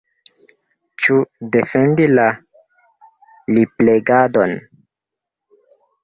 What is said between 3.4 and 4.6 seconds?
liplegadon?